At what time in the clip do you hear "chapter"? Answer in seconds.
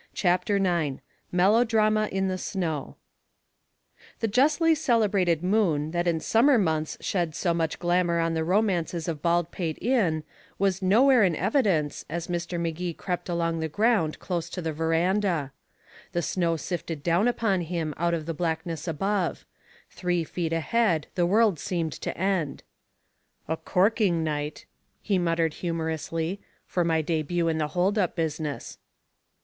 0.15-0.55